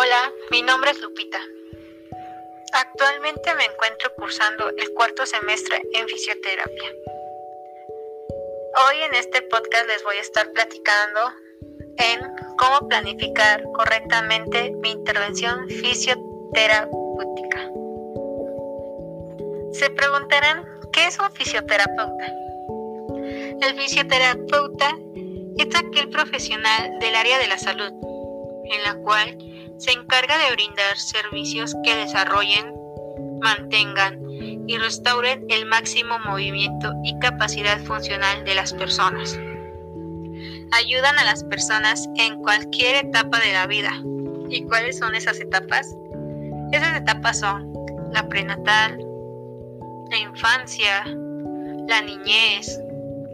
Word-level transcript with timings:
Hola, 0.00 0.32
mi 0.52 0.62
nombre 0.62 0.92
es 0.92 1.00
Lupita. 1.00 1.40
Actualmente 2.72 3.52
me 3.56 3.64
encuentro 3.64 4.14
cursando 4.14 4.68
el 4.68 4.94
cuarto 4.94 5.26
semestre 5.26 5.82
en 5.92 6.06
fisioterapia. 6.06 6.92
Hoy 8.76 9.02
en 9.08 9.14
este 9.16 9.42
podcast 9.42 9.88
les 9.88 10.04
voy 10.04 10.16
a 10.18 10.20
estar 10.20 10.52
platicando 10.52 11.20
en 11.96 12.20
cómo 12.58 12.86
planificar 12.86 13.64
correctamente 13.72 14.70
mi 14.70 14.92
intervención 14.92 15.68
fisioterapéutica. 15.68 17.68
Se 19.72 19.90
preguntarán, 19.90 20.64
¿qué 20.92 21.06
es 21.06 21.18
un 21.18 21.32
fisioterapeuta? 21.32 22.32
El 23.62 23.74
fisioterapeuta 23.76 24.96
es 25.56 25.74
aquel 25.74 26.08
profesional 26.10 27.00
del 27.00 27.16
área 27.16 27.40
de 27.40 27.48
la 27.48 27.58
salud, 27.58 27.92
en 28.70 28.82
la 28.84 28.94
cual 29.02 29.36
se 29.78 29.92
encarga 29.92 30.36
de 30.38 30.52
brindar 30.52 30.96
servicios 30.96 31.74
que 31.84 31.94
desarrollen, 31.94 32.74
mantengan 33.40 34.20
y 34.66 34.76
restauren 34.76 35.46
el 35.48 35.66
máximo 35.66 36.18
movimiento 36.26 36.92
y 37.04 37.18
capacidad 37.20 37.78
funcional 37.80 38.44
de 38.44 38.54
las 38.54 38.74
personas. 38.74 39.38
Ayudan 40.72 41.18
a 41.18 41.24
las 41.24 41.44
personas 41.44 42.08
en 42.16 42.36
cualquier 42.42 43.06
etapa 43.06 43.40
de 43.40 43.52
la 43.52 43.66
vida. 43.66 43.92
¿Y 44.50 44.64
cuáles 44.64 44.98
son 44.98 45.14
esas 45.14 45.40
etapas? 45.40 45.94
Esas 46.72 46.96
etapas 46.96 47.40
son 47.40 47.72
la 48.12 48.28
prenatal, 48.28 48.98
la 50.10 50.18
infancia, 50.18 51.04
la 51.86 52.02
niñez, 52.02 52.78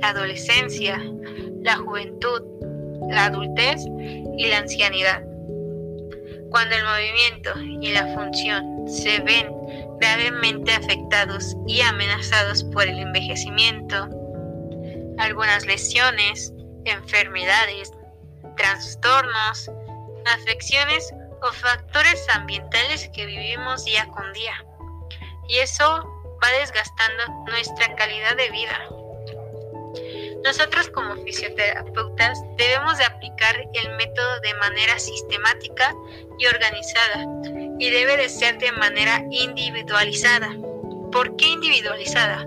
la 0.00 0.08
adolescencia, 0.08 1.02
la 1.62 1.76
juventud, 1.76 2.42
la 3.10 3.26
adultez 3.26 3.80
y 4.36 4.46
la 4.48 4.58
ancianidad. 4.58 5.31
Cuando 6.62 6.76
el 6.76 6.84
movimiento 6.84 7.58
y 7.58 7.90
la 7.90 8.06
función 8.14 8.86
se 8.86 9.18
ven 9.18 9.48
gravemente 9.98 10.72
afectados 10.72 11.56
y 11.66 11.80
amenazados 11.80 12.62
por 12.62 12.84
el 12.84 13.00
envejecimiento, 13.00 14.08
algunas 15.18 15.66
lesiones, 15.66 16.52
enfermedades, 16.84 17.90
trastornos, 18.56 19.72
afecciones 20.24 21.12
o 21.42 21.52
factores 21.52 22.24
ambientales 22.32 23.10
que 23.12 23.26
vivimos 23.26 23.84
día 23.84 24.06
con 24.14 24.32
día. 24.32 24.64
Y 25.48 25.56
eso 25.56 25.84
va 26.44 26.58
desgastando 26.60 27.24
nuestra 27.50 27.92
calidad 27.96 28.36
de 28.36 28.50
vida. 28.50 28.88
Nosotros 30.44 30.88
como 30.88 31.16
fisioterapeutas 31.24 32.38
debemos 32.56 32.98
de 32.98 33.04
aplicar 33.04 33.56
el 33.74 33.96
método 33.96 34.40
de 34.40 34.54
manera 34.54 34.98
sistemática 34.98 35.94
y 36.38 36.46
organizada 36.46 37.26
y 37.78 37.90
debe 37.90 38.16
de 38.16 38.28
ser 38.28 38.58
de 38.58 38.72
manera 38.72 39.24
individualizada. 39.30 40.50
¿Por 41.12 41.36
qué 41.36 41.46
individualizada? 41.46 42.44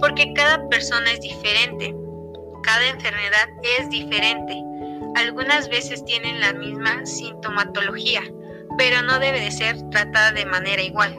Porque 0.00 0.32
cada 0.34 0.66
persona 0.68 1.12
es 1.12 1.20
diferente, 1.20 1.94
cada 2.62 2.88
enfermedad 2.88 3.48
es 3.78 3.90
diferente. 3.90 4.62
Algunas 5.16 5.68
veces 5.68 6.04
tienen 6.04 6.40
la 6.40 6.52
misma 6.52 7.04
sintomatología, 7.04 8.22
pero 8.78 9.02
no 9.02 9.18
debe 9.18 9.40
de 9.40 9.50
ser 9.50 9.76
tratada 9.90 10.32
de 10.32 10.46
manera 10.46 10.80
igual. 10.80 11.14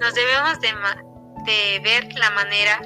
Nos 0.00 0.14
debemos 0.14 0.58
de, 0.60 1.80
ver 1.82 2.08
la 2.14 2.30
manera 2.30 2.80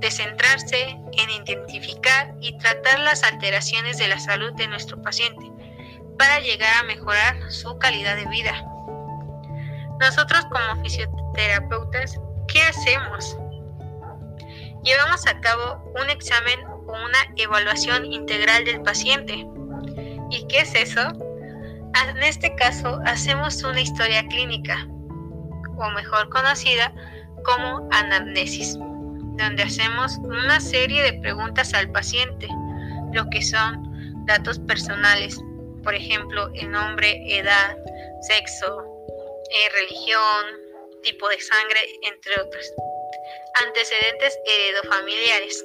de 0.00 0.10
centrarse 0.10 0.98
en 1.12 1.30
identificar 1.30 2.34
y 2.40 2.56
tratar 2.58 3.00
las 3.00 3.22
alteraciones 3.22 3.98
de 3.98 4.08
la 4.08 4.18
salud 4.18 4.52
de 4.54 4.68
nuestro 4.68 5.00
paciente 5.02 5.50
para 6.18 6.40
llegar 6.40 6.72
a 6.80 6.84
mejorar 6.84 7.36
su 7.50 7.78
calidad 7.78 8.16
de 8.16 8.26
vida. 8.26 8.64
Nosotros 10.00 10.44
como 10.46 10.82
fisioterapeutas, 10.82 12.20
¿qué 12.48 12.62
hacemos? 12.62 13.36
Llevamos 14.82 15.26
a 15.26 15.40
cabo 15.40 15.82
un 16.00 16.10
examen 16.10 16.60
o 16.66 16.92
una 16.92 17.18
evaluación 17.36 18.12
integral 18.12 18.64
del 18.64 18.82
paciente. 18.82 19.46
¿Y 20.30 20.46
qué 20.48 20.60
es 20.60 20.74
eso? 20.74 21.00
En 22.08 22.22
este 22.22 22.54
caso, 22.56 23.00
hacemos 23.06 23.62
una 23.62 23.80
historia 23.80 24.26
clínica, 24.26 24.86
o 25.76 25.90
mejor 25.90 26.28
conocida 26.28 26.92
como 27.44 27.88
anamnesis 27.92 28.78
donde 29.36 29.62
hacemos 29.62 30.16
una 30.22 30.60
serie 30.60 31.02
de 31.02 31.14
preguntas 31.14 31.74
al 31.74 31.90
paciente, 31.90 32.48
lo 33.12 33.24
que 33.30 33.42
son 33.42 34.24
datos 34.26 34.58
personales, 34.60 35.38
por 35.82 35.94
ejemplo, 35.94 36.50
el 36.54 36.70
nombre, 36.70 37.20
edad, 37.26 37.76
sexo, 38.28 38.84
eh, 39.50 39.68
religión, 39.72 40.44
tipo 41.02 41.28
de 41.28 41.40
sangre, 41.40 41.80
entre 42.02 42.40
otros. 42.40 42.72
Antecedentes 43.66 44.38
heredofamiliares, 44.46 45.64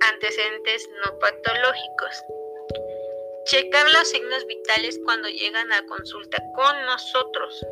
antecedentes 0.00 0.88
no 1.04 1.18
patológicos. 1.18 2.24
Checar 3.44 3.86
los 3.90 4.08
signos 4.08 4.46
vitales 4.46 4.98
cuando 5.04 5.28
llegan 5.28 5.72
a 5.72 5.84
consulta 5.86 6.38
con 6.54 6.86
nosotros. 6.86 7.66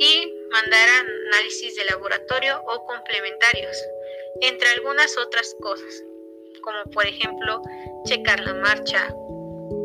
Y 0.00 0.34
mandar 0.50 0.88
análisis 1.28 1.76
de 1.76 1.84
laboratorio 1.86 2.62
o 2.66 2.84
complementarios 2.86 3.76
entre 4.40 4.68
algunas 4.76 5.16
otras 5.18 5.54
cosas, 5.60 6.04
como 6.62 6.90
por 6.92 7.06
ejemplo 7.06 7.60
checar 8.06 8.40
la 8.40 8.54
marcha, 8.54 9.14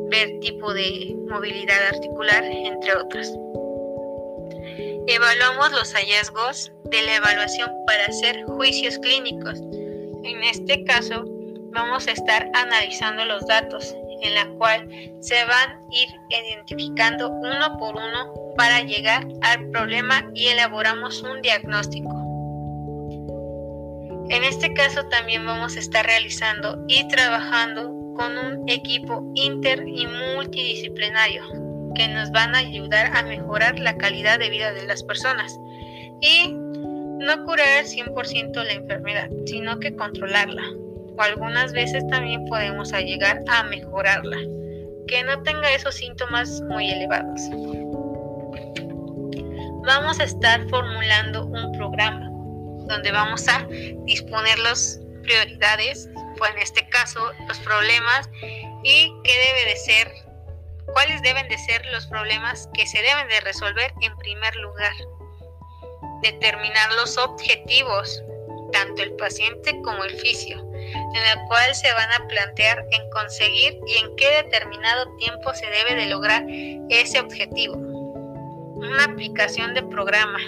ver 0.09 0.39
tipo 0.41 0.73
de 0.73 1.15
movilidad 1.27 1.81
articular, 1.87 2.43
entre 2.43 2.95
otras. 2.95 3.31
Evaluamos 5.07 5.71
los 5.71 5.93
hallazgos 5.93 6.71
de 6.85 7.01
la 7.01 7.15
evaluación 7.15 7.69
para 7.85 8.05
hacer 8.05 8.43
juicios 8.45 8.97
clínicos. 8.99 9.59
En 10.23 10.43
este 10.43 10.83
caso, 10.85 11.25
vamos 11.71 12.07
a 12.07 12.11
estar 12.11 12.49
analizando 12.53 13.25
los 13.25 13.45
datos, 13.47 13.95
en 14.21 14.35
la 14.35 14.47
cual 14.57 14.87
se 15.19 15.43
van 15.45 15.71
a 15.71 15.81
ir 15.91 16.07
identificando 16.29 17.29
uno 17.29 17.77
por 17.77 17.95
uno 17.95 18.33
para 18.55 18.81
llegar 18.81 19.27
al 19.41 19.69
problema 19.71 20.29
y 20.33 20.47
elaboramos 20.47 21.21
un 21.23 21.41
diagnóstico. 21.41 22.22
En 24.29 24.43
este 24.43 24.73
caso 24.73 25.05
también 25.07 25.45
vamos 25.45 25.75
a 25.75 25.79
estar 25.79 26.05
realizando 26.05 26.83
y 26.87 27.07
trabajando 27.09 27.91
con 28.15 28.37
un 28.37 28.69
equipo 28.69 29.23
inter 29.35 29.83
y 29.87 30.07
multidisciplinario 30.07 31.43
que 31.95 32.07
nos 32.07 32.31
van 32.31 32.55
a 32.55 32.59
ayudar 32.59 33.15
a 33.15 33.23
mejorar 33.23 33.79
la 33.79 33.97
calidad 33.97 34.39
de 34.39 34.49
vida 34.49 34.71
de 34.71 34.87
las 34.87 35.03
personas 35.03 35.59
y 36.21 36.53
no 36.53 37.45
curar 37.45 37.83
100% 37.83 38.63
la 38.63 38.73
enfermedad, 38.73 39.29
sino 39.45 39.79
que 39.79 39.95
controlarla. 39.95 40.63
O 41.17 41.21
algunas 41.21 41.73
veces 41.73 42.05
también 42.07 42.45
podemos 42.45 42.91
llegar 42.91 43.43
a 43.47 43.63
mejorarla, 43.63 44.37
que 45.07 45.23
no 45.23 45.41
tenga 45.43 45.73
esos 45.73 45.95
síntomas 45.95 46.61
muy 46.69 46.89
elevados. 46.89 47.41
Vamos 49.85 50.19
a 50.19 50.23
estar 50.23 50.67
formulando 50.69 51.45
un 51.45 51.71
programa 51.73 52.32
donde 52.87 53.11
vamos 53.11 53.47
a 53.47 53.67
disponer 54.05 54.59
las 54.59 54.99
prioridades, 55.23 56.09
pues 56.37 56.51
en 56.51 56.59
este 56.59 56.87
caso 56.89 57.31
los 57.47 57.59
problemas 57.59 58.29
y 58.83 59.13
qué 59.23 59.33
debe 59.47 59.65
de 59.65 59.75
ser, 59.77 60.11
cuáles 60.93 61.21
deben 61.21 61.47
de 61.47 61.57
ser 61.57 61.85
los 61.87 62.05
problemas 62.07 62.69
que 62.73 62.85
se 62.85 63.01
deben 63.01 63.27
de 63.29 63.39
resolver 63.41 63.93
en 64.01 64.15
primer 64.17 64.55
lugar. 64.57 64.93
Determinar 66.21 66.93
los 66.93 67.17
objetivos, 67.17 68.23
tanto 68.71 69.03
el 69.03 69.13
paciente 69.13 69.79
como 69.83 70.03
el 70.03 70.15
fisio, 70.19 70.57
en 70.73 71.23
la 71.23 71.45
cual 71.47 71.73
se 71.75 71.91
van 71.93 72.11
a 72.11 72.27
plantear 72.27 72.85
en 72.91 73.09
conseguir 73.11 73.79
y 73.87 73.97
en 73.97 74.15
qué 74.15 74.43
determinado 74.43 75.15
tiempo 75.17 75.53
se 75.53 75.65
debe 75.67 75.95
de 75.95 76.07
lograr 76.07 76.45
ese 76.89 77.19
objetivo. 77.19 77.75
Una 77.75 79.05
aplicación 79.05 79.73
de 79.73 79.83
programa. 79.83 80.39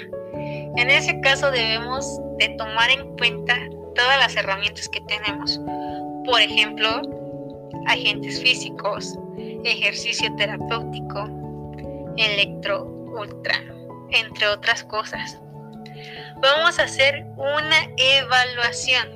En 0.77 0.89
ese 0.89 1.19
caso 1.21 1.51
debemos 1.51 2.05
de 2.37 2.49
tomar 2.49 2.89
en 2.89 3.15
cuenta 3.17 3.55
todas 3.95 4.19
las 4.19 4.35
herramientas 4.35 4.89
que 4.89 5.01
tenemos. 5.01 5.59
Por 6.25 6.41
ejemplo, 6.41 7.01
agentes 7.87 8.41
físicos, 8.41 9.17
ejercicio 9.63 10.33
terapéutico, 10.35 11.29
electro 12.17 12.85
ultra, 12.85 13.55
entre 14.11 14.47
otras 14.47 14.83
cosas. 14.83 15.39
Vamos 16.41 16.77
a 16.79 16.83
hacer 16.83 17.25
una 17.37 17.77
evaluación. 17.97 19.07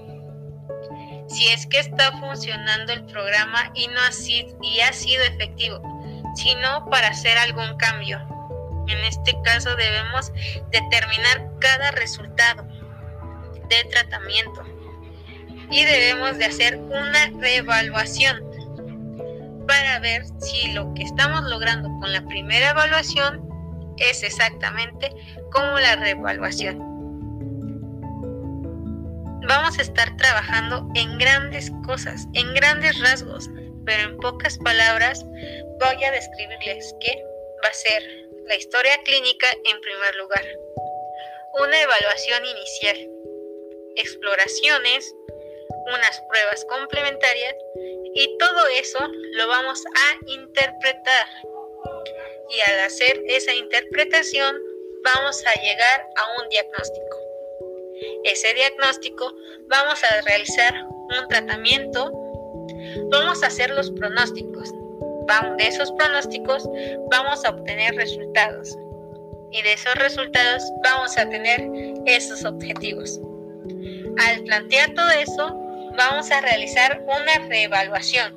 Si 1.27 1.47
es 1.49 1.67
que 1.67 1.79
está 1.79 2.11
funcionando 2.19 2.93
el 2.93 3.05
programa 3.05 3.71
y 3.75 3.87
no 3.87 3.99
ha 4.07 4.11
sido, 4.11 4.57
y 4.61 4.79
ha 4.79 4.93
sido 4.93 5.23
efectivo, 5.23 5.81
sino 6.35 6.85
para 6.89 7.09
hacer 7.09 7.37
algún 7.37 7.75
cambio. 7.77 8.38
En 8.89 9.05
este 9.05 9.35
caso 9.43 9.75
debemos 9.75 10.31
determinar 10.71 11.47
cada 11.59 11.91
resultado 11.91 12.67
de 13.69 13.83
tratamiento 13.91 14.63
y 15.69 15.85
debemos 15.85 16.39
de 16.39 16.45
hacer 16.45 16.77
una 16.77 17.29
reevaluación 17.39 18.43
para 19.67 19.99
ver 19.99 20.23
si 20.39 20.71
lo 20.73 20.91
que 20.95 21.03
estamos 21.03 21.43
logrando 21.43 21.87
con 21.99 22.11
la 22.11 22.25
primera 22.25 22.71
evaluación 22.71 23.47
es 23.97 24.23
exactamente 24.23 25.11
como 25.51 25.77
la 25.77 25.95
reevaluación. 25.97 26.79
Vamos 29.47 29.77
a 29.77 29.81
estar 29.83 30.17
trabajando 30.17 30.89
en 30.95 31.19
grandes 31.19 31.71
cosas, 31.85 32.27
en 32.33 32.51
grandes 32.55 32.99
rasgos, 32.99 33.49
pero 33.85 34.09
en 34.09 34.17
pocas 34.17 34.57
palabras 34.57 35.23
voy 35.23 36.03
a 36.03 36.11
describirles 36.11 36.95
qué 36.99 37.23
va 37.63 37.69
a 37.69 37.73
ser 37.73 38.28
la 38.49 38.55
historia 38.55 38.97
clínica 39.03 39.47
en 39.63 39.79
primer 39.79 40.15
lugar. 40.15 40.43
Una 41.61 41.81
evaluación 41.81 42.43
inicial, 42.45 42.97
exploraciones, 43.95 45.13
unas 45.85 46.19
pruebas 46.27 46.65
complementarias 46.65 47.55
y 48.15 48.37
todo 48.39 48.67
eso 48.69 48.97
lo 49.33 49.47
vamos 49.47 49.83
a 49.85 50.31
interpretar. 50.31 51.27
Y 52.49 52.71
al 52.71 52.79
hacer 52.79 53.21
esa 53.27 53.53
interpretación 53.53 54.59
vamos 55.03 55.43
a 55.45 55.53
llegar 55.61 56.07
a 56.17 56.41
un 56.41 56.49
diagnóstico. 56.49 57.17
Ese 58.23 58.51
diagnóstico 58.55 59.31
vamos 59.67 60.03
a 60.03 60.21
realizar 60.21 60.73
un 60.83 61.27
tratamiento, 61.27 62.11
vamos 63.11 63.43
a 63.43 63.47
hacer 63.47 63.69
los 63.69 63.91
pronósticos. 63.91 64.73
De 65.29 65.67
esos 65.67 65.91
pronósticos 65.91 66.67
vamos 67.11 67.45
a 67.45 67.51
obtener 67.51 67.93
resultados 67.93 68.75
y 69.51 69.61
de 69.61 69.73
esos 69.73 69.93
resultados 69.93 70.63
vamos 70.83 71.15
a 71.19 71.29
tener 71.29 71.69
esos 72.07 72.43
objetivos. 72.45 73.21
Al 74.25 74.43
plantear 74.45 74.91
todo 74.95 75.11
eso, 75.11 75.55
vamos 75.95 76.31
a 76.31 76.41
realizar 76.41 77.05
una 77.05 77.47
reevaluación 77.47 78.33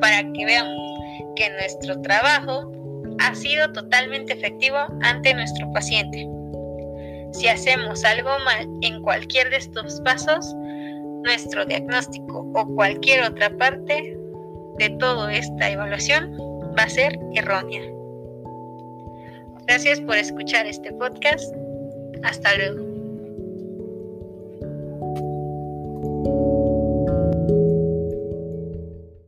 para 0.00 0.22
que 0.32 0.46
veamos 0.46 0.98
que 1.36 1.50
nuestro 1.50 2.00
trabajo 2.00 2.72
ha 3.20 3.34
sido 3.34 3.70
totalmente 3.70 4.32
efectivo 4.32 4.78
ante 5.02 5.34
nuestro 5.34 5.70
paciente. 5.74 6.26
Si 7.34 7.48
hacemos 7.48 8.02
algo 8.02 8.30
mal 8.46 8.66
en 8.80 9.02
cualquier 9.02 9.50
de 9.50 9.58
estos 9.58 10.00
pasos, 10.00 10.54
nuestro 11.22 11.66
diagnóstico 11.66 12.50
o 12.54 12.66
cualquier 12.74 13.24
otra 13.24 13.50
parte 13.58 14.23
de 14.78 14.90
toda 14.98 15.32
esta 15.32 15.70
evaluación 15.70 16.32
va 16.78 16.84
a 16.84 16.88
ser 16.88 17.18
errónea. 17.34 17.82
Gracias 19.66 20.00
por 20.00 20.16
escuchar 20.16 20.66
este 20.66 20.92
podcast. 20.92 21.54
Hasta 22.22 22.54
luego. 22.56 22.93